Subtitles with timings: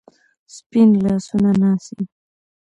[0.55, 1.99] سپین لاسونه ناڅي